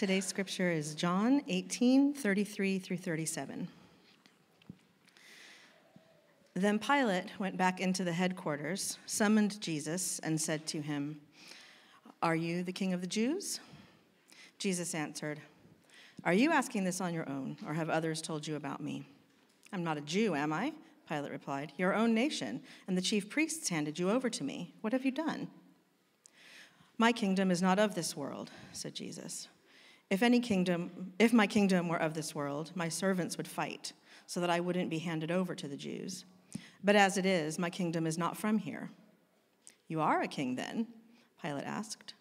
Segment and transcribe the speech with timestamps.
[0.00, 3.68] Today's scripture is John 18 33 through 37.
[6.54, 11.20] Then Pilate went back into the headquarters, summoned Jesus, and said to him,
[12.22, 13.60] Are you the king of the Jews?
[14.58, 15.38] Jesus answered,
[16.24, 19.04] Are you asking this on your own, or have others told you about me?
[19.70, 20.72] I'm not a Jew, am I?
[21.10, 21.74] Pilate replied.
[21.76, 24.72] Your own nation and the chief priests handed you over to me.
[24.80, 25.48] What have you done?
[26.96, 29.48] My kingdom is not of this world, said Jesus.
[30.10, 33.92] If any kingdom, if my kingdom were of this world, my servants would fight
[34.26, 36.24] so that I wouldn't be handed over to the Jews.
[36.82, 38.90] But as it is, my kingdom is not from here.
[39.86, 40.88] You are a king then?
[41.40, 42.14] Pilate asked.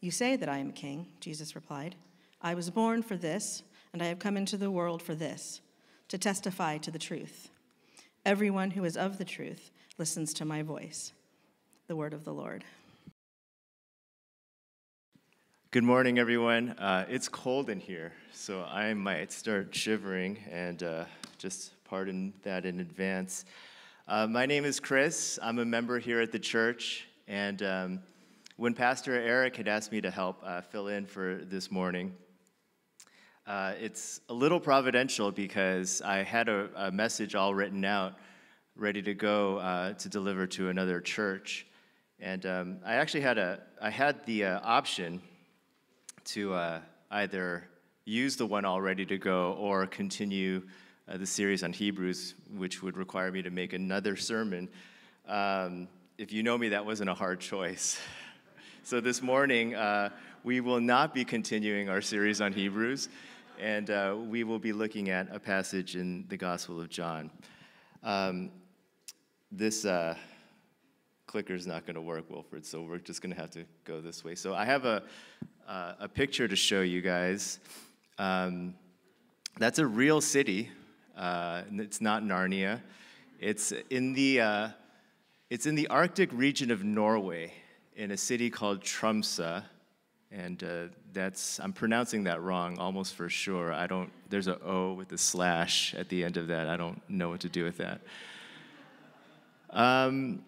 [0.00, 1.96] You say that I am a king, Jesus replied.
[2.42, 5.62] I was born for this, and I have come into the world for this,
[6.08, 7.48] to testify to the truth.
[8.26, 11.12] Everyone who is of the truth listens to my voice.
[11.86, 12.64] The word of the Lord.
[15.74, 16.68] Good morning, everyone.
[16.78, 21.04] Uh, it's cold in here, so I might start shivering, and uh,
[21.36, 23.44] just pardon that in advance.
[24.06, 25.36] Uh, my name is Kris.
[25.42, 27.08] I'm a member here at the church.
[27.26, 28.00] And um,
[28.56, 32.14] when Pastor Eric had asked me to help uh, fill in for this morning,
[33.44, 38.14] uh, it's a little providential because I had a, a, message all written out,
[38.76, 41.66] ready to go uh, to deliver to another church.
[42.20, 45.20] And um, I actually had, a, I had the option
[46.24, 46.80] to uh,
[47.10, 47.68] either
[48.04, 50.62] use the one all ready to go or continue
[51.08, 54.68] uh, the series on Hebrews, which would require me to make another sermon.
[55.28, 57.98] Um, if you know me, that wasn't a hard choice.
[58.84, 60.10] so this morning, uh,
[60.44, 63.08] we will not be continuing our series on Hebrews,
[63.60, 67.30] and uh, we will be looking at a passage in the Gospel of John.
[68.02, 68.50] Um,
[69.50, 69.84] this
[71.34, 74.00] clicker is not going to work, Wilfred, so we're just going to have to go
[74.00, 74.36] this way.
[74.36, 75.02] So I have a,
[75.66, 77.58] uh, a picture to show you guys.
[78.18, 78.74] Um,
[79.58, 80.70] that's a real city
[81.16, 82.80] uh, it's not Narnia.
[83.40, 84.68] It's in the uh,
[85.50, 87.52] it's in the Arctic region of Norway,
[87.96, 89.62] in a city called Tromsø,
[90.32, 90.68] and uh,
[91.12, 93.72] that's I'm pronouncing that wrong almost for sure.
[93.72, 94.10] I don't.
[94.28, 96.68] There's a O with a slash at the end of that.
[96.68, 98.00] I don't know what to do with that.
[99.70, 100.44] Um,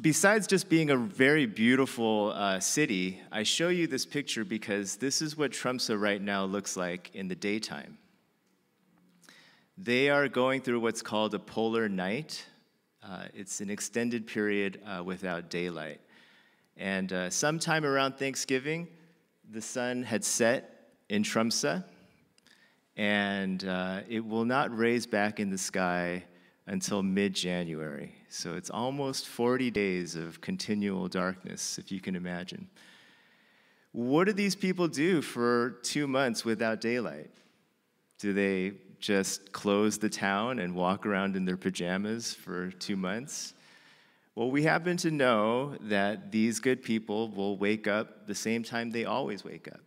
[0.00, 5.22] besides just being a very beautiful uh, city, I show you this picture because this
[5.22, 7.98] is what Tromsø right now looks like in the daytime.
[9.76, 12.44] They are going through what's called a polar night.
[13.02, 16.00] Uh, it's an extended period uh, without daylight.
[16.76, 18.88] And uh, sometime around Thanksgiving,
[19.50, 21.82] the sun had set in Tromsø,
[22.96, 26.24] and uh, it will not raise back in the sky
[26.66, 28.17] until mid January.
[28.28, 32.68] So it's almost 40 days of continual darkness, if you can imagine.
[33.92, 37.30] What do these people do for two months without daylight?
[38.18, 43.54] Do they just close the town and walk around in their pajamas for two months?
[44.34, 48.90] Well, we happen to know that these good people will wake up the same time
[48.90, 49.80] they always wake up.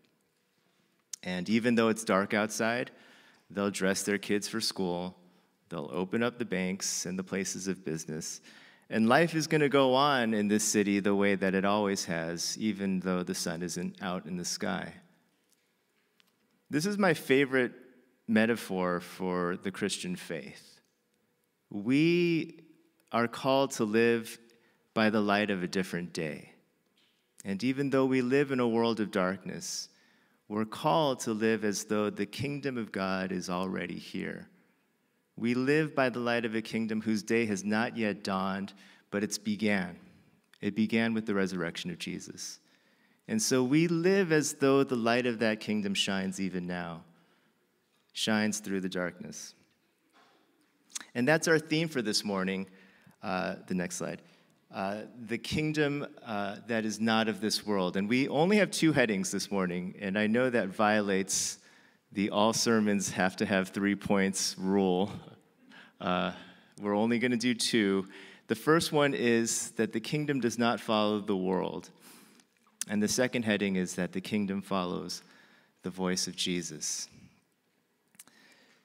[1.23, 2.91] And even though it's dark outside,
[3.49, 5.15] they'll dress their kids for school,
[5.71, 8.41] they'll open up the banks and the places of business.
[8.89, 12.05] And life is going to go on in this city the way that it always
[12.05, 14.93] has, even though the sun isn't out in the sky.
[16.69, 17.71] This is my favorite
[18.27, 20.79] metaphor for the Christian faith.
[21.69, 22.59] We
[23.11, 24.37] are called to live
[24.93, 26.51] by the light of a different day.
[27.45, 29.89] And even though we live in a world of darkness,
[30.47, 34.49] we're called to live as though the kingdom of God is already here.
[35.41, 38.73] We live by the light of a kingdom whose day has not yet dawned,
[39.09, 39.97] but it's began.
[40.61, 42.59] It began with the resurrection of Jesus.
[43.27, 47.05] And so we live as though the light of that kingdom shines even now
[48.13, 49.55] shines through the darkness.
[51.15, 52.67] And that's our theme for this morning.
[53.23, 54.21] Uh, the next slide.
[54.71, 54.97] Uh,
[55.27, 57.97] the kingdom uh, that is not of this world.
[57.97, 61.57] And we only have two headings this morning, and I know that violates
[62.13, 65.11] the all sermons have to have three points rule.
[65.99, 66.31] Uh,
[66.81, 68.07] we're only going to do two.
[68.47, 71.89] The first one is that the kingdom does not follow the world.
[72.89, 75.21] And the second heading is that the kingdom follows
[75.83, 77.07] the voice of Jesus.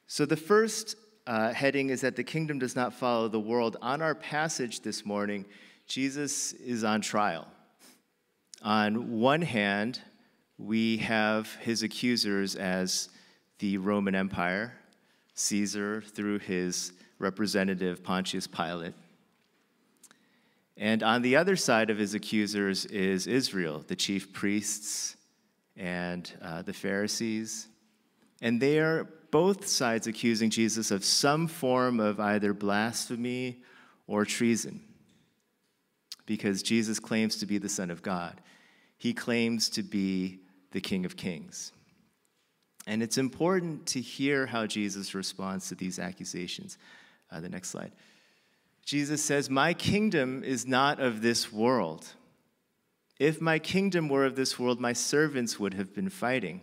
[0.07, 0.97] So the first
[1.27, 3.77] uh, heading is that the kingdom does not follow the world.
[3.83, 5.45] On our passage this morning,
[5.89, 7.49] Jesus is on trial.
[8.63, 10.01] On one hand,
[10.59, 13.09] we have his accusers as
[13.59, 14.75] the Roman Empire,
[15.35, 18.95] Caesar through his representative Pontius Pilate.
[20.77, 25.17] And on the other side of his accusers is Israel, the chief priests
[25.77, 27.69] and uh, the Pharisees.
[28.43, 33.63] And they are both sides accusing Jesus of some form of either blasphemy
[34.07, 34.83] or treason.
[36.27, 38.41] Because Jesus claims to be the Son of God,
[38.99, 40.41] he claims to be
[40.73, 41.73] the King of Kings.
[42.87, 46.79] And it's important to hear how Jesus responds to these accusations.
[47.31, 47.91] Uh, the next slide.
[48.85, 52.07] Jesus says, My kingdom is not of this world.
[53.19, 56.63] If my kingdom were of this world, my servants would have been fighting,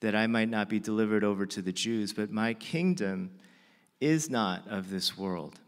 [0.00, 2.12] that I might not be delivered over to the Jews.
[2.12, 3.30] But my kingdom
[4.00, 5.60] is not of this world.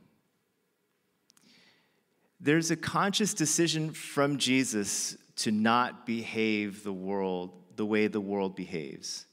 [2.41, 8.57] There's a conscious decision from Jesus to not behave the world the way the world
[8.57, 9.27] behaves,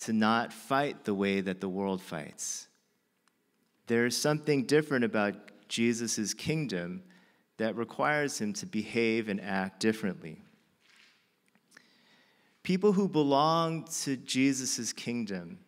[0.00, 2.68] to not fight the way that the world fights.
[3.86, 5.34] There's something different about
[5.68, 7.02] Jesus' kingdom
[7.56, 10.38] that requires him to behave and act differently.
[12.62, 15.58] People who belong to Jesus' kingdom,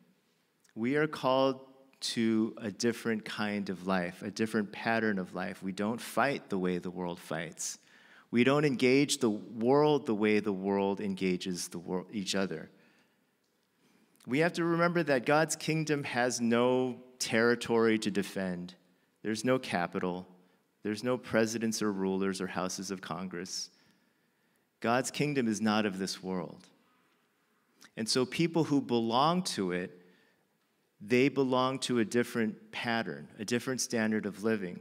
[0.75, 1.61] we are called
[2.01, 5.63] to a different kind of life, a different pattern of life.
[5.63, 7.79] We don't fight the way the world fights.
[8.33, 12.71] We don't engage the world the way the world engages the each other.
[14.27, 18.75] We have to remember that God's kingdom has no territory to defend.
[19.23, 20.27] There's no capital.
[20.83, 23.71] There's no presidents or rulers or houses of Congress.
[24.81, 26.67] God's kingdom is not of this world.
[27.99, 30.01] And so people who belong to it,
[31.03, 34.81] they belong to a different pattern, a different standard of living.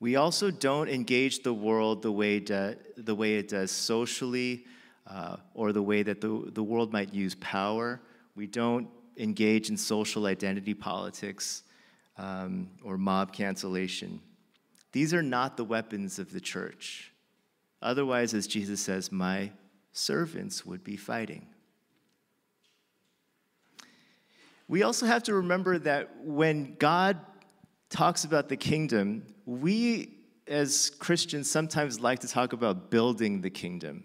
[0.00, 4.64] We also don't engage the world the way, do, the way it does socially
[5.06, 8.00] uh, or the way that the, the world might use power.
[8.36, 11.64] We don't engage in social identity politics
[12.16, 14.20] um, or mob cancellation.
[14.92, 17.12] These are not the weapons of the church.
[17.82, 19.50] Otherwise, as Jesus says, my
[19.92, 21.46] servants would be fighting.
[24.68, 27.18] We also have to remember that when God
[27.88, 30.10] talks about the kingdom, we
[30.46, 34.04] as Christians sometimes like to talk about building the kingdom,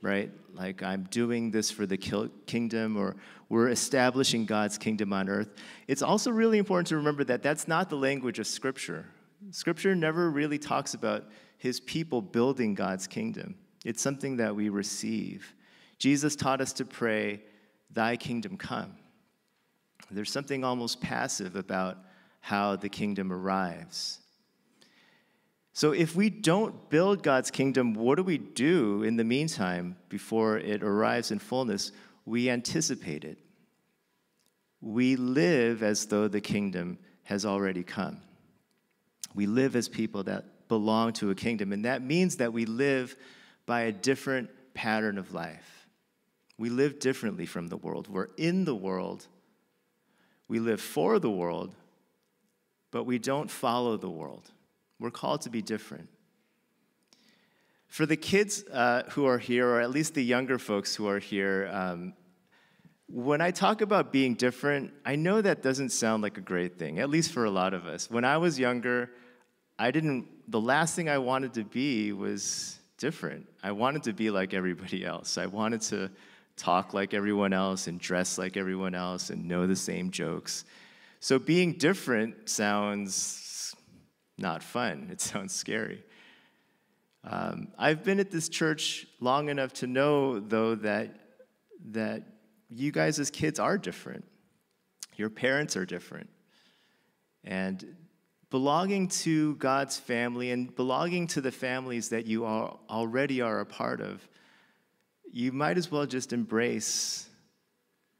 [0.00, 0.30] right?
[0.52, 1.96] Like, I'm doing this for the
[2.46, 3.16] kingdom, or
[3.48, 5.48] we're establishing God's kingdom on earth.
[5.88, 9.06] It's also really important to remember that that's not the language of Scripture.
[9.50, 11.24] Scripture never really talks about
[11.58, 15.52] his people building God's kingdom, it's something that we receive.
[15.98, 17.42] Jesus taught us to pray,
[17.90, 18.94] Thy kingdom come.
[20.12, 21.98] There's something almost passive about
[22.40, 24.20] how the kingdom arrives.
[25.76, 30.56] So, if we don't build God's kingdom, what do we do in the meantime before
[30.56, 31.90] it arrives in fullness?
[32.24, 33.38] We anticipate it.
[34.80, 38.20] We live as though the kingdom has already come.
[39.34, 43.16] We live as people that belong to a kingdom, and that means that we live
[43.66, 45.88] by a different pattern of life.
[46.56, 48.06] We live differently from the world.
[48.06, 49.26] We're in the world,
[50.46, 51.74] we live for the world,
[52.92, 54.52] but we don't follow the world.
[54.98, 56.08] We're called to be different.
[57.86, 61.18] For the kids uh, who are here, or at least the younger folks who are
[61.18, 62.14] here, um,
[63.08, 66.98] when I talk about being different, I know that doesn't sound like a great thing,
[66.98, 68.10] at least for a lot of us.
[68.10, 69.10] When I was younger,
[69.78, 73.46] I didn't, the last thing I wanted to be was different.
[73.62, 75.38] I wanted to be like everybody else.
[75.38, 76.10] I wanted to
[76.56, 80.64] talk like everyone else and dress like everyone else and know the same jokes.
[81.20, 83.12] So being different sounds
[84.36, 86.04] not fun, it sounds scary.
[87.24, 91.14] Um, I've been at this church long enough to know, though, that,
[91.92, 92.22] that
[92.68, 94.24] you guys as kids are different.
[95.16, 96.28] Your parents are different.
[97.44, 97.96] And
[98.50, 103.66] belonging to God's family and belonging to the families that you are, already are a
[103.66, 104.26] part of,
[105.32, 107.28] you might as well just embrace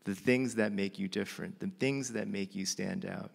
[0.05, 3.31] the things that make you different, the things that make you stand out.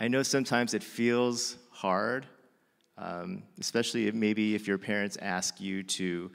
[0.00, 2.24] I know sometimes it feels hard,
[2.96, 6.30] um, especially if maybe if your parents ask you to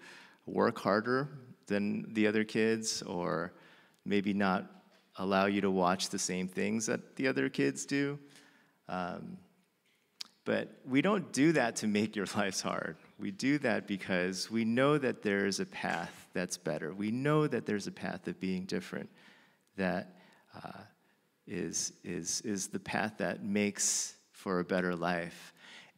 [0.45, 1.29] work harder
[1.67, 3.53] than the other kids, or
[4.03, 4.69] maybe not
[5.15, 8.19] allow you to watch the same things that the other kids do.
[8.89, 9.37] Um,
[10.43, 12.97] but we don't do that to make your lives hard.
[13.17, 16.93] We do that because we know that there is a path that's better.
[16.93, 19.09] We know that there's a path of being different
[19.77, 20.17] that
[20.53, 20.81] uh,
[21.47, 25.53] is is, is the path that makes for a better life.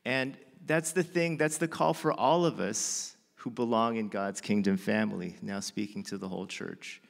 [0.05, 4.41] And that's the thing, that's the call for all of us who belong in God's
[4.41, 7.01] kingdom family, now speaking to the whole church,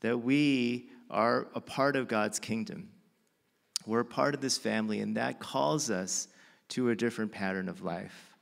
[0.00, 2.88] that we are a part of God's kingdom.
[3.86, 6.28] We're a part of this family, and that calls us
[6.70, 8.34] to a different pattern of life.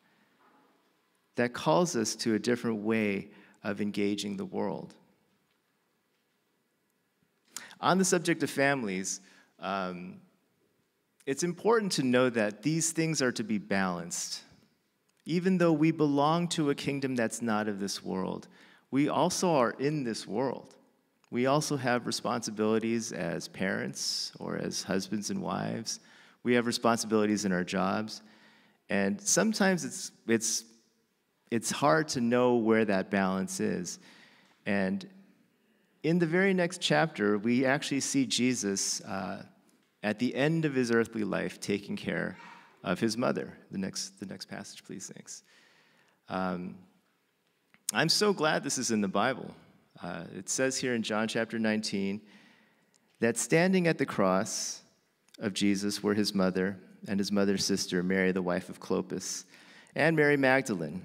[1.36, 3.28] that calls us to a different way
[3.62, 4.94] of engaging the world.
[7.80, 9.20] On the subject of families,
[9.64, 10.21] um,
[11.26, 14.42] it's important to know that these things are to be balanced.
[15.25, 18.47] Even though we belong to a kingdom that's not of this world,
[18.90, 20.75] we also are in this world.
[21.30, 25.99] We also have responsibilities as parents or as husbands and wives.
[26.42, 28.21] We have responsibilities in our jobs.
[28.90, 30.64] And sometimes it's, it's,
[31.50, 33.99] it's hard to know where that balance is.
[34.66, 35.09] And
[36.02, 39.42] in the very next chapter, we actually see Jesus uh,
[40.04, 42.37] at the end of his earthly life taking care
[42.84, 43.56] of his mother.
[43.73, 45.42] The next, the next passage, please, thanks.
[46.28, 46.76] Um,
[47.92, 49.54] I'm so glad this is in the Bible.
[50.02, 52.20] Uh, it says here in John chapter 19
[53.20, 54.82] that standing at the cross
[55.38, 56.76] of Jesus were his mother
[57.08, 59.44] and his mother's sister, Mary, the wife of Clopas,
[59.94, 61.02] and Mary Magdalene.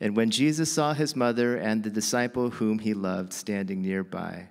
[0.00, 4.48] And when Jesus saw his mother and the disciple whom he loved standing nearby,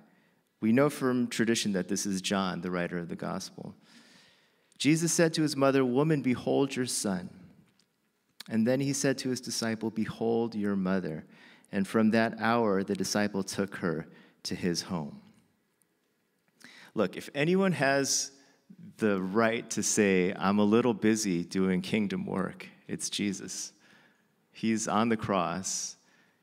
[0.60, 3.74] we know from tradition that this is John, the writer of the gospel.
[4.78, 7.30] Jesus said to his mother, Woman, behold your son.
[8.48, 11.24] And then he said to his disciple, Behold your mother.
[11.72, 14.06] And from that hour, the disciple took her
[14.44, 15.20] to his home.
[16.94, 18.32] Look, if anyone has
[18.98, 23.72] the right to say, I'm a little busy doing kingdom work, it's Jesus.
[24.52, 25.96] He's on the cross.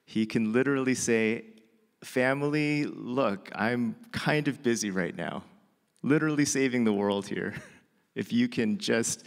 [0.05, 1.43] He can literally say,
[2.03, 5.43] Family, look, I'm kind of busy right now,
[6.03, 7.55] literally saving the world here,
[8.15, 9.25] if you can just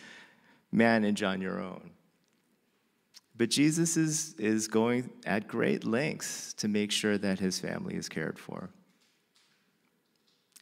[0.72, 1.90] manage on your own.
[3.36, 8.08] But Jesus is, is going at great lengths to make sure that his family is
[8.08, 8.70] cared for.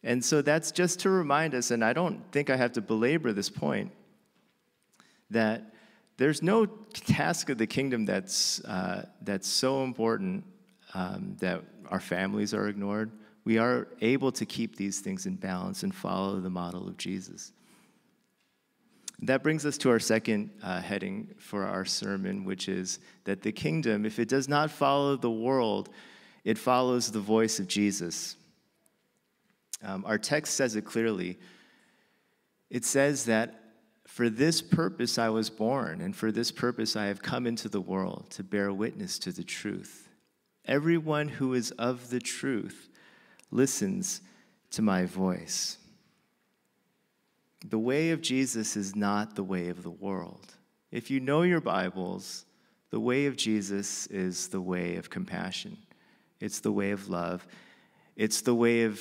[0.05, 3.33] And so that's just to remind us, and I don't think I have to belabor
[3.33, 3.91] this point,
[5.31, 5.75] that
[6.19, 10.45] there's no task of the kingdom that's, uh, that's so important
[10.95, 13.11] um, that our families are ignored.
[13.45, 17.52] We are able to keep these things in balance and follow the model of Jesus.
[19.23, 23.50] That brings us to our second uh, heading for our sermon, which is that the
[23.50, 25.88] kingdom, if it does not follow the world,
[26.45, 28.37] it follows the voice of Jesus.
[29.83, 31.38] Um, our text says it clearly.
[32.71, 33.61] It says that
[34.07, 37.80] for this purpose I was born, and for this purpose I have come into the
[37.80, 40.08] world to bear witness to the truth.
[40.68, 42.90] Everyone who is of the truth
[43.50, 44.20] listens
[44.70, 45.78] to my voice.
[47.66, 50.54] The way of Jesus is not the way of the world.
[50.92, 52.44] If you know your Bibles,
[52.90, 55.78] the way of Jesus is the way of compassion,
[56.38, 57.46] it's the way of love,
[58.14, 59.00] it's the way of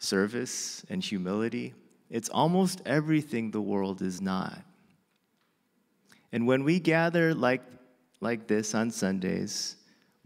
[0.00, 1.74] service and humility.
[2.10, 4.58] It's almost everything the world is not.
[6.32, 7.62] And when we gather like,
[8.20, 9.76] like this on Sundays,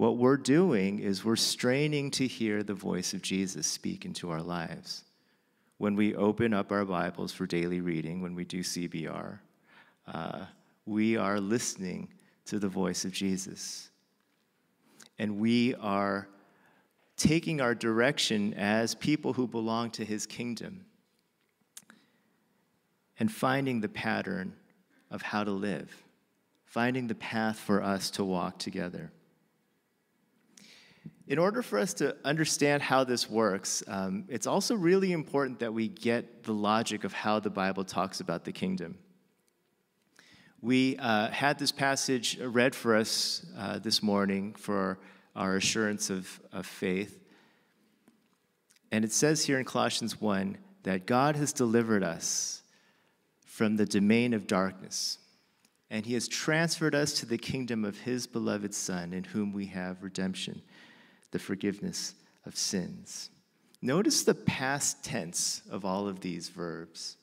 [0.01, 4.41] what we're doing is we're straining to hear the voice of Jesus speak into our
[4.41, 5.05] lives.
[5.77, 9.41] When we open up our Bibles for daily reading, when we do CBR,
[10.07, 10.47] uh,
[10.87, 12.09] we are listening
[12.47, 13.91] to the voice of Jesus.
[15.19, 16.29] And we are
[17.19, 20.87] taking our direction as people who belong to his kingdom
[23.19, 24.55] and finding the pattern
[25.11, 25.95] of how to live,
[26.65, 29.13] finding the path for us to walk together.
[31.31, 35.73] In order for us to understand how this works, um, it's also really important that
[35.73, 38.99] we get the logic of how the Bible talks about the kingdom.
[40.61, 44.99] We uh, had this passage read for us uh, this morning for
[45.37, 47.21] our assurance of, of faith.
[48.91, 52.65] And it says here in Colossians 1 that God has delivered us
[53.47, 55.19] from the domain of darkness,
[55.91, 59.67] and he has transferred us to the kingdom of his beloved Son, in whom we
[59.67, 60.63] have redemption,
[61.31, 62.15] the forgiveness
[62.47, 63.31] of sins.
[63.83, 67.17] Notice the past tense of all of these verbs.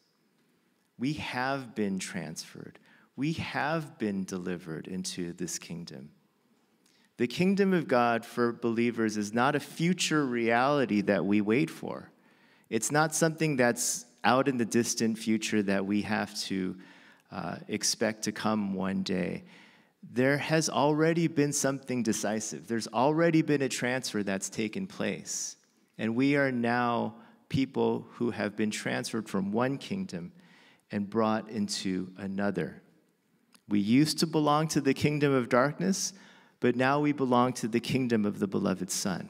[0.97, 2.79] We have been transferred.
[3.15, 6.09] We have been delivered into this kingdom.
[7.17, 12.11] The kingdom of God for believers is not a future reality that we wait for.
[12.69, 16.75] It's not something that's out in the distant future that we have to
[17.31, 19.43] uh, expect to come one day.
[20.04, 22.68] There has already been something decisive.
[22.68, 25.56] There's already been a transfer that's taken place.
[25.98, 27.16] And we are now
[27.50, 30.32] people who have been transferred from one kingdom
[30.92, 32.82] and brought into another.
[33.68, 36.13] We used to belong to the kingdom of darkness
[36.60, 39.30] but now we belong to the kingdom of the beloved Son.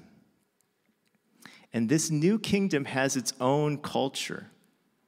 [1.73, 4.49] And this new kingdom has its own culture.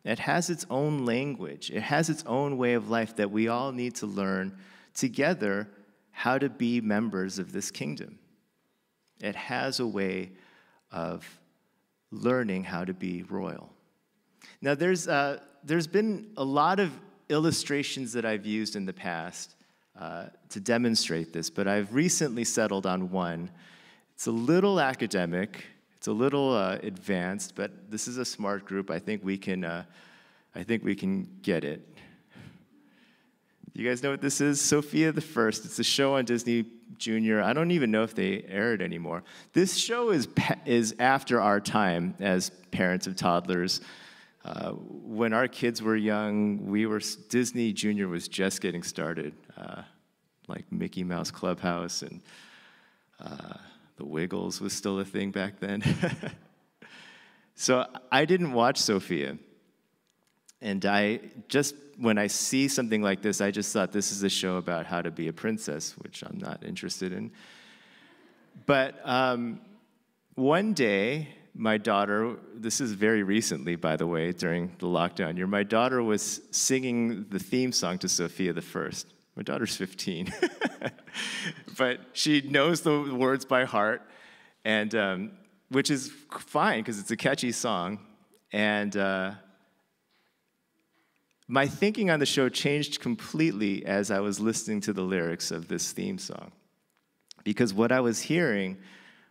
[0.04, 1.72] It has its own language.
[1.72, 4.58] It has its own way of life that we all need to learn
[5.00, 5.68] together
[6.12, 8.20] how to be members of this kingdom.
[9.22, 10.32] It has a way
[10.91, 11.25] of
[12.12, 13.70] learning how to be royal.
[14.62, 16.91] Now, there's, uh, there's been a lot of
[17.29, 19.56] illustrations that I've used in the past
[19.98, 23.50] uh, to demonstrate this, but I've recently settled on one.
[24.15, 25.65] It's a little academic,
[25.96, 28.89] it's a little uh, advanced, but this is a smart group.
[28.89, 29.84] I think we can, uh,
[30.56, 31.86] I think we can get it.
[33.79, 34.59] You guys know what this is?
[34.59, 35.63] Sofia the First.
[35.63, 36.65] It's a show on Disney
[36.98, 37.41] Junior.
[37.41, 39.24] I don't even know if they air it anymore.
[39.53, 40.27] This show is,
[40.65, 43.79] is after our time as parents of toddlers.
[44.43, 49.83] Uh, when our kids were young, we were Disney Junior was just getting started, uh,
[50.50, 52.21] like Mickey Mouse Clubhouse and
[53.24, 53.53] uh,
[53.95, 55.81] the Wiggles was still a thing back then.
[57.55, 59.38] so I didn't watch Sofia,
[60.62, 64.30] and I just when I see something like this, I just thought this is a
[64.30, 67.32] show about how to be a princess, which I'm not interested in.
[68.66, 69.60] But um,
[70.36, 75.48] one day, my daughter, this is very recently, by the way, during the lockdown year,
[75.48, 79.08] my daughter was singing the theme song to Sofia the First.
[79.36, 80.34] My daughter's 15,
[81.78, 84.01] but she knows the words by heart,
[84.63, 85.32] and um,
[85.70, 88.00] which is fine because it's a catchy song.
[88.51, 89.34] And uh,
[91.51, 95.68] my thinking on the show changed completely as I was listening to the lyrics of
[95.68, 96.51] this theme song,
[97.44, 98.77] because what I was hearing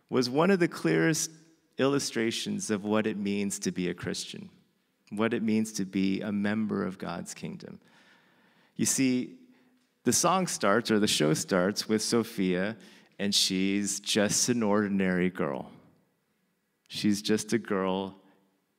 [0.09, 1.31] was one of the clearest
[1.77, 4.49] illustrations of what it means to be a Christian,
[5.11, 7.79] what it means to be a member of God's kingdom.
[8.75, 9.35] You see,
[10.03, 12.75] the song starts, or the show starts, with Sofia,
[13.17, 15.71] and she's just an ordinary girl.
[16.89, 18.15] She's just a girl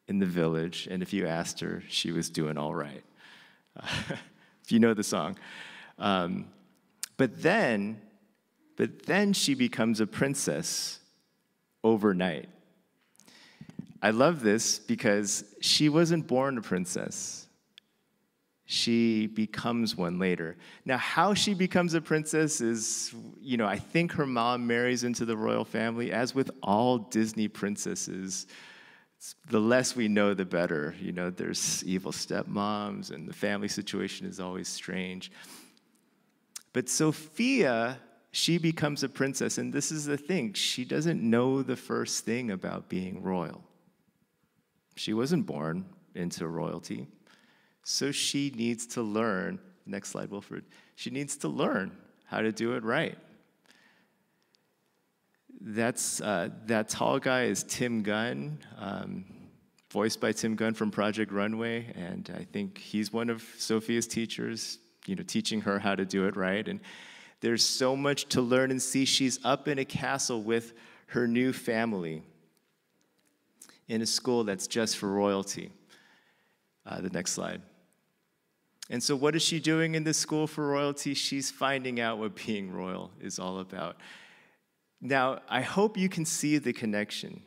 [0.08, 3.02] in the village, and if you asked her, she was doing all right.
[4.62, 5.36] If you know the song.
[5.98, 6.46] Um,
[7.16, 8.00] but then,
[8.76, 11.00] but then she becomes a princess
[11.82, 12.48] overnight.
[14.00, 17.48] I love this because she wasn't born a princess.
[18.64, 20.56] She becomes one later.
[20.84, 25.24] Now, how she becomes a princess is, you know, I think her mom marries into
[25.24, 28.46] the royal family, as with all Disney princesses.
[29.50, 30.94] The less we know, the better.
[31.00, 35.30] You know, there's evil stepmoms, and the family situation is always strange.
[36.72, 37.98] But Sofia,
[38.30, 42.50] she becomes a princess, and this is the thing she doesn't know the first thing
[42.50, 43.62] about being royal.
[44.96, 47.06] She wasn't born into royalty.
[47.82, 49.58] So she needs to learn.
[49.86, 50.64] Next slide, Wilfred.
[50.94, 53.18] She needs to learn how to do it right.
[55.60, 59.26] That's, uh, that tall guy is Tim Gunn, um,
[59.90, 64.78] voiced by Tim Gunn from Project Runway, and I think he's one of Sofia's teachers,
[65.06, 66.66] you know, teaching her how to do it right.
[66.66, 66.80] And
[67.40, 69.04] there's so much to learn and see.
[69.04, 70.72] She's up in a castle with
[71.08, 72.22] her new family
[73.88, 75.70] in a school that's just for royalty.
[76.86, 77.60] Uh, the next slide.
[78.88, 81.14] And so, what is she doing in this school for royalty?
[81.14, 83.96] She's finding out what being royal is all about.
[85.00, 87.42] Now, I hope you can see the connection.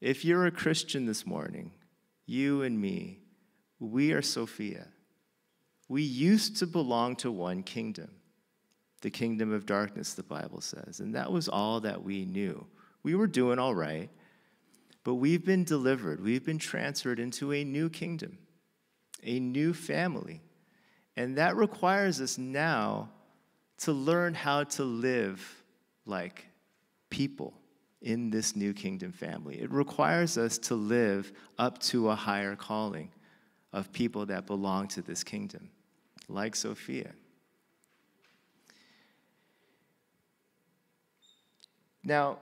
[0.00, 1.72] If you're a Christian this morning,
[2.26, 3.18] you and me,
[3.80, 4.88] we are Sofia.
[5.88, 8.10] We used to belong to one kingdom,
[9.00, 11.00] the kingdom of darkness, the Bible says.
[11.00, 12.66] And that was all that we knew.
[13.02, 14.08] We were doing all right.
[15.04, 18.38] But we've been delivered, we've been transferred into a new kingdom,
[19.24, 20.40] a new family.
[21.16, 23.10] And that requires us now
[23.78, 25.64] to learn how to live
[26.06, 26.46] like
[27.12, 27.52] people
[28.00, 29.60] in this new kingdom family.
[29.60, 33.10] It requires us to live up to a higher calling
[33.72, 35.70] of people that belong to this kingdom,
[36.28, 37.12] like Sofia.
[42.02, 42.38] Now,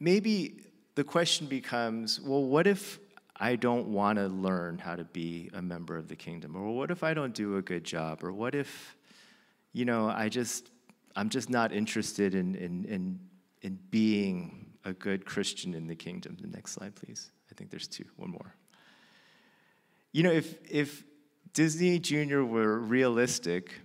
[0.00, 0.62] maybe
[0.94, 2.98] the question becomes well, what if
[3.36, 6.56] I don't want to learn how to be a member of the kingdom?
[6.56, 8.22] Or what if I don't do a good job?
[8.22, 8.96] Or what if,
[9.72, 10.70] you know, I just,
[11.16, 13.20] I'm just not interested in, in, in,
[13.62, 16.36] in being a good Christian in the kingdom?
[16.40, 17.30] The next slide, please.
[17.50, 18.54] I think there's two, one more.
[20.12, 21.04] You know, if, if
[21.52, 23.80] Disney Junior were realistic,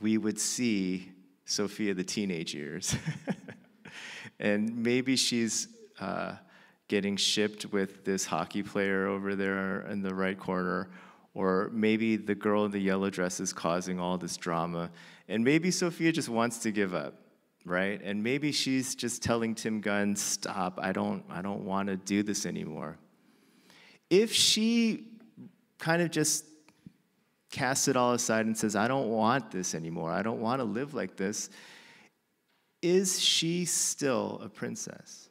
[0.00, 1.12] we would see
[1.44, 2.96] Sofia the teenage years.
[4.40, 5.68] and maybe she's
[6.00, 6.34] uh,
[6.88, 10.90] getting shipped with this hockey player over there in the right corner,
[11.34, 14.90] or maybe the girl in the yellow dress is causing all this drama,
[15.28, 17.14] and maybe Sofia just wants to give up,
[17.64, 18.00] right?
[18.02, 20.78] And maybe she's just telling Tim Gunn, "Stop!
[20.80, 22.98] I don't, I don't want to do this anymore."
[24.10, 25.08] If she
[25.78, 26.44] kind of just
[27.54, 30.10] casts it all aside and says, I don't want this anymore.
[30.10, 31.50] I don't want to live like this.
[32.82, 35.28] Is she still a princess?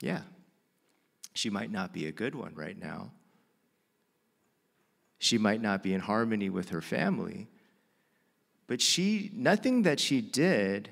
[0.00, 0.22] Yeah.
[1.34, 3.12] She might not be a good one right now.
[5.18, 7.48] She might not be in harmony with her family.
[8.66, 10.90] But she, nothing that she did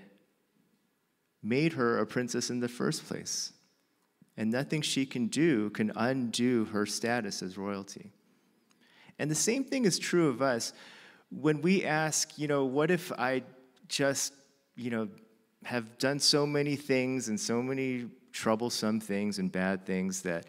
[1.43, 3.53] made her a princess in the first place.
[4.37, 8.13] And nothing she can do can undo her status as royalty.
[9.19, 10.73] And the same thing is true of us.
[11.31, 13.43] When we ask, you know, what if I
[13.89, 14.33] just,
[14.75, 15.09] you know,
[15.65, 20.47] have done so many things and so many troublesome things and bad things that,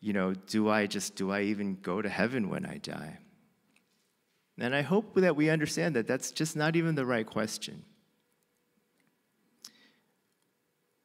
[0.00, 3.18] you know, do I just, do I even go to heaven when I die?
[4.58, 7.84] And I hope that we understand that that's just not even the right question.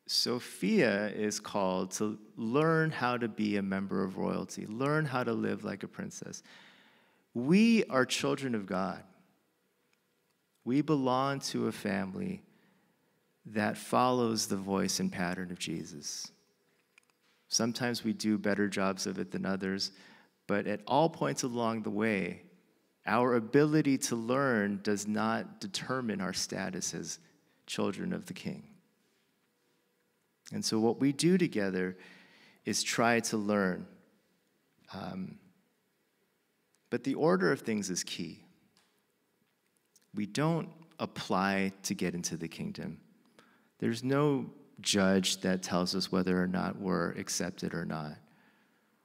[0.07, 5.33] Sofia is called to learn how to be a member of royalty, learn how to
[5.33, 6.43] live like a princess.
[7.33, 9.03] We are children of God.
[10.63, 12.43] We belong to a family
[13.47, 16.31] that follows the voice and pattern of Jesus.
[17.55, 19.93] Sometimes we do better jobs of it than others,
[20.45, 22.41] but at all points along the way,
[23.05, 27.17] our ability to learn does not determine our status as
[27.65, 28.63] children of the King.
[30.51, 31.95] And so, what we do together
[32.65, 33.87] is try to learn.
[34.93, 35.37] Um,
[36.89, 38.43] but the order of things is key.
[40.13, 40.67] We don't
[40.99, 42.99] apply to get into the kingdom.
[43.79, 44.47] There's no
[44.81, 48.13] judge that tells us whether or not we're accepted or not.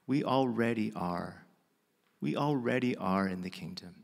[0.06, 1.44] We already are.
[2.20, 3.94] We already are in the kingdom.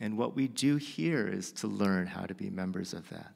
[0.00, 3.32] And what we do here is to learn how to be members of that.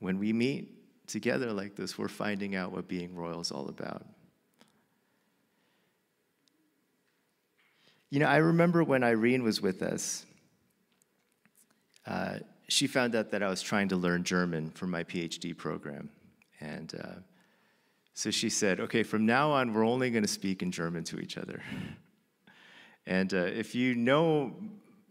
[0.00, 4.04] When we meet together like this, we're finding out what being royal is all about.
[8.10, 10.24] You know, I remember when Irene was with us,
[12.06, 16.10] uh, she found out that I was trying to learn German for my PhD program.
[16.60, 17.20] And uh,
[18.14, 21.18] so she said, okay, from now on, we're only going to speak in German to
[21.18, 21.62] each other.
[23.06, 24.54] and uh, if you know,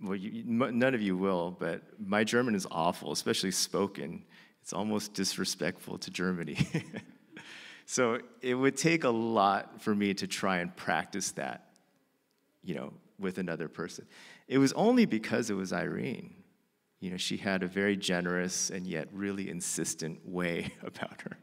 [0.01, 4.23] well, you, none of you will, but my German is awful, especially spoken.
[4.61, 6.57] It's almost disrespectful to Germany.
[7.85, 11.67] so it would take a lot for me to try and practice that,
[12.63, 14.05] you know, with another person.
[14.47, 16.33] It was only because it was Irene
[17.03, 21.37] you know, she had a very generous and yet really insistent way about her.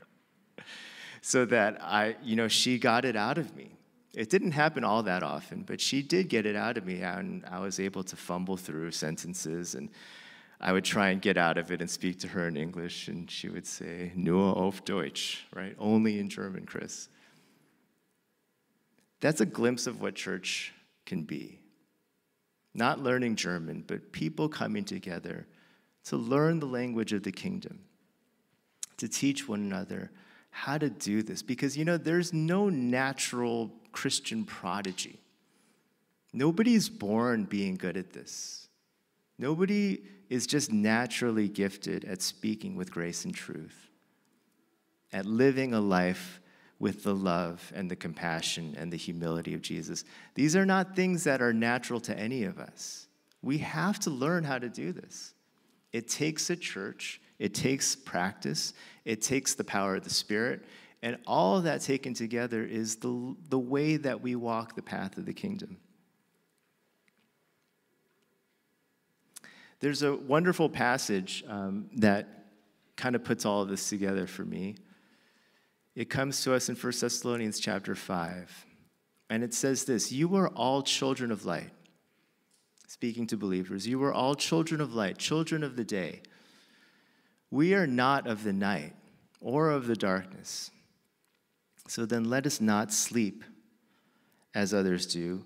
[1.21, 3.77] so that I, you know, she got it out of me.
[4.15, 7.45] It didn't happen all that often, but she did get it out of me, and
[7.45, 9.91] I was able to fumble through sentences, and
[10.63, 13.31] I would try and get out of it and speak to her in English, and
[13.31, 15.77] she would say, Nur auf Deutsch, right?
[15.79, 17.09] Only in German, Kris.
[19.21, 20.73] That's a glimpse of what church
[21.05, 21.60] can be.
[22.75, 25.47] Not learning German, but people coming together
[26.05, 27.81] to learn the language of the kingdom,
[28.97, 30.11] to teach one another
[30.51, 31.43] how to do this.
[31.43, 35.21] Because, you know, there's no natural Christian prodigy.
[36.33, 38.69] Nobody's born being good at this.
[39.37, 43.91] Nobody is just naturally gifted at speaking with grace and truth,
[45.13, 46.41] at living a life
[46.81, 50.05] with the love and the compassion and the humility of Jesus.
[50.35, 53.07] These are not things that are natural to any of us.
[53.43, 55.35] We have to learn how to do this.
[55.93, 58.73] It takes a church, it takes practice,
[59.05, 60.65] it takes the power of the Spirit,
[61.03, 65.17] and all of that taken together is the, the way that we walk the path
[65.19, 65.77] of the kingdom.
[69.81, 72.45] There's a wonderful passage um, that
[72.97, 74.77] kind of puts all of this together for me.
[75.95, 78.67] It comes to us in 1 Thessalonians chapter 5.
[79.29, 81.71] And it says this You are all children of light.
[82.87, 86.23] Speaking to believers, you are all children of light, children of the day.
[87.51, 88.95] We are not of the night
[89.41, 90.71] or of the darkness.
[91.89, 93.45] So then let us not sleep
[94.55, 95.45] as others do,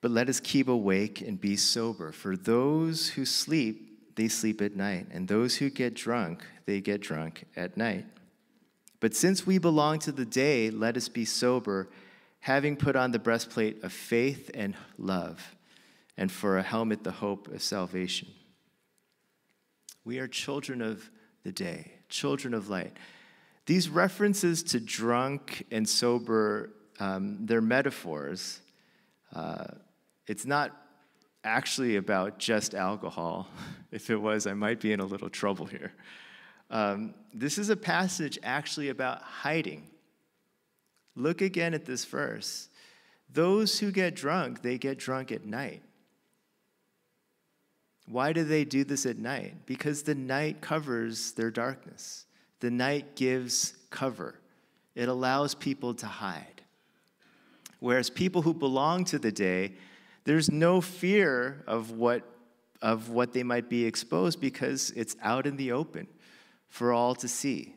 [0.00, 2.12] but let us keep awake and be sober.
[2.12, 7.00] For those who sleep, they sleep at night, and those who get drunk, they get
[7.00, 8.04] drunk at night.
[9.04, 11.90] But since we belong to the day, let us be sober,
[12.40, 15.56] having put on the breastplate of faith and love,
[16.16, 18.28] and for a helmet, the hope of salvation.
[20.06, 21.10] We are children of
[21.42, 22.96] the day, children of light.
[23.66, 28.62] These references to drunk and sober, um, they're metaphors.
[29.34, 29.66] Uh,
[30.26, 30.74] it's not
[31.44, 33.48] actually about just alcohol.
[33.92, 35.92] If it was, I might be in a little trouble here.
[36.70, 39.88] Um, this is a passage actually about hiding.
[41.16, 42.68] Look again at this verse.
[43.32, 45.82] Those who get drunk, they get drunk at night.
[48.06, 49.66] Why do they do this at night?
[49.66, 52.26] Because the night covers their darkness.
[52.60, 54.40] The night gives cover,
[54.94, 56.62] it allows people to hide.
[57.80, 59.72] Whereas people who belong to the day,
[60.24, 62.22] there's no fear of what,
[62.80, 66.06] of what they might be exposed because it's out in the open
[66.74, 67.72] for all to see.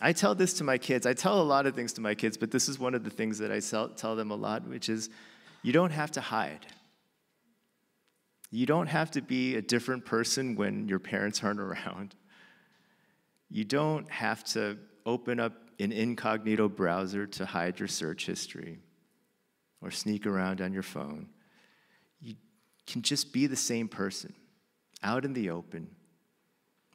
[0.00, 1.04] I tell this to my kids.
[1.04, 3.10] I tell a lot of things to my kids, but this is one of the
[3.10, 5.10] things that I tell them a lot, which is
[5.62, 6.64] you don't have to hide.
[8.50, 12.14] You don't have to be a different person when your parents aren't around.
[13.50, 18.78] You don't have to open up an incognito browser to hide your search history
[19.82, 21.28] or sneak around on your phone.
[22.22, 22.36] You
[22.86, 24.32] can just be the same person
[25.02, 25.90] out in the open,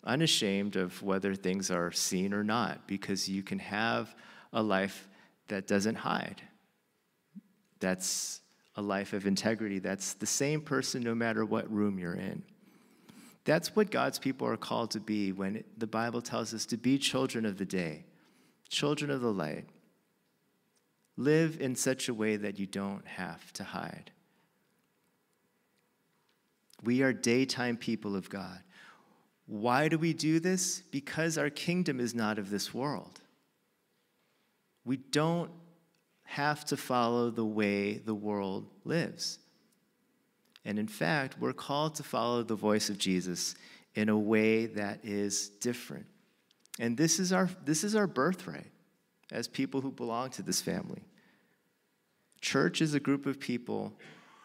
[0.03, 4.13] unashamed of whether things are seen or not, because you can have
[4.51, 5.07] a life
[5.47, 6.41] that doesn't hide.
[7.79, 8.41] That's
[8.75, 9.79] a life of integrity.
[9.79, 12.43] That's the same person no matter what room you're in.
[13.45, 16.97] That's what God's people are called to be when the Bible tells us to be
[16.97, 18.05] children of the day,
[18.69, 19.65] children of the light.
[21.17, 24.11] Live in such a way that you don't have to hide.
[26.83, 28.59] We are daytime people of God.
[29.45, 30.81] Why do we do this?
[30.91, 33.21] Because our kingdom is not of this world.
[34.85, 35.51] We don't
[36.23, 39.39] have to follow the way the world lives.
[40.65, 43.55] And in fact, we're called to follow the voice of Jesus
[43.95, 46.05] in a way that is different.
[46.79, 48.71] And this is our, this is our birthright
[49.31, 51.03] as people who belong to this family.
[52.41, 53.93] Church is a group of people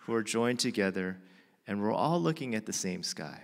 [0.03, 1.19] who are joined together,
[1.67, 3.41] and we're all looking at the same sky.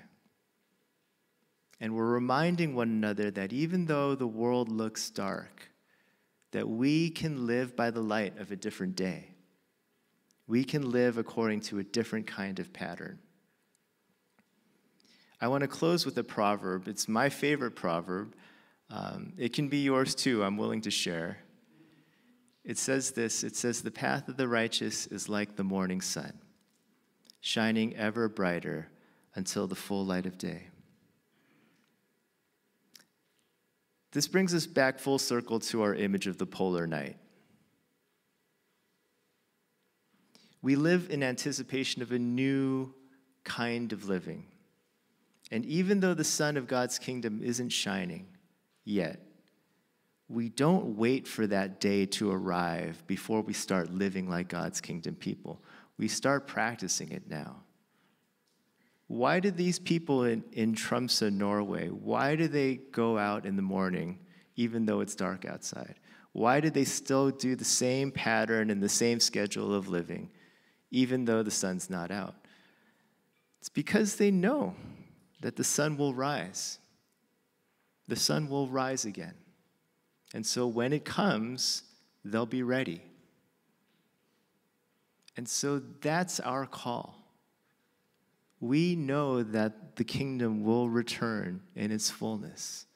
[1.85, 5.71] And we're reminding one another that even though the world looks dark,
[6.53, 9.33] that we can live by the light of a different day.
[10.47, 13.19] We can live according to a different kind of pattern.
[15.43, 16.89] I want to close with a proverb.
[16.89, 18.35] It's my favorite proverb.
[18.89, 21.37] Um, it can be yours too, I'm willing to share.
[22.65, 26.33] It says this it says, The path of the righteous is like the morning sun,
[27.43, 28.89] shining ever brighter
[29.35, 30.69] until the full light of day.
[34.15, 37.17] This brings us back full circle to our image of the polar night.
[40.63, 42.95] We live in anticipation of a new
[43.43, 44.47] kind of living.
[45.51, 48.29] And even though the sun of God's kingdom isn't shining
[48.85, 49.21] yet,
[50.29, 55.17] we don't wait for that day to arrive before we start living like God's kingdom
[55.17, 55.61] people.
[55.99, 57.64] We start practicing it now.
[59.07, 63.63] Why did these people in, in Tromsø, Norway, why do they go out in the
[63.63, 64.19] morning
[64.57, 65.97] even though it's dark outside?
[66.33, 70.31] Why do they still do the same pattern and the same schedule of living
[70.91, 72.35] even though the sun's not out?
[73.61, 74.75] It's because they know
[75.41, 76.79] that the sun will rise.
[78.09, 79.35] The sun will rise again.
[80.33, 81.83] And so when it comes,
[82.25, 83.03] they'll be ready.
[85.37, 87.24] And so that's our call
[88.65, 92.87] we know that the kingdom will return in its fullness.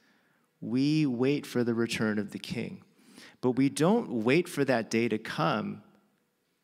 [0.62, 2.82] We wait for the return of the king.
[3.42, 5.82] But we don't wait for that day to come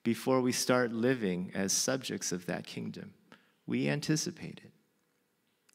[0.05, 3.13] before we start living as subjects of that kingdom.
[3.67, 4.73] We anticipate it.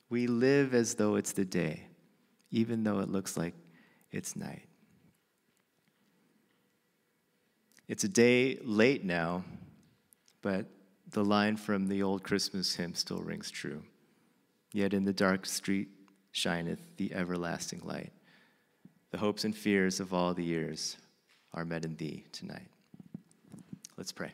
[0.10, 1.84] We live as though it's the day,
[2.50, 3.54] even though it looks like
[4.12, 4.68] it's night.
[7.88, 9.44] It's a day late now,
[10.42, 10.66] but
[11.12, 13.84] the line from the old Christmas hymn still rings true.
[14.74, 15.90] Yet in the dark street
[16.32, 18.12] shineth the everlasting light.
[19.12, 20.98] The hopes and fears of all the years
[21.54, 22.68] are met in thee tonight.
[23.98, 24.32] Let's pray.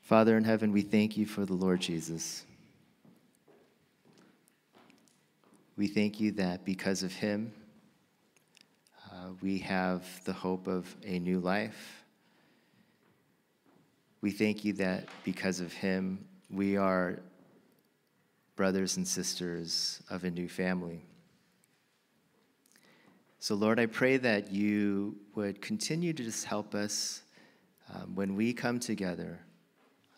[0.00, 2.44] Father in heaven, we thank you for the Lord Jesus.
[5.76, 7.52] We thank you that because of him,
[9.10, 11.99] uh, we have the hope of a new life
[14.22, 17.20] we thank you that because of him, we are
[18.54, 21.02] brothers and sisters of a new family.
[23.38, 27.22] So, Lord, I pray that you would continue to just help us
[27.94, 29.40] um, when we come together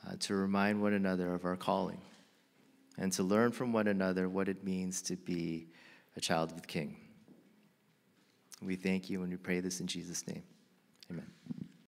[0.04, 2.00] uh, to remind one another of our calling
[2.98, 5.68] and to learn from one another what it means to be
[6.16, 6.96] a child of the King.
[8.60, 10.42] We thank you and we pray this in Jesus' name.